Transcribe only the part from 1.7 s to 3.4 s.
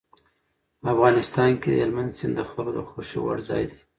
هلمند سیند د خلکو د خوښې وړ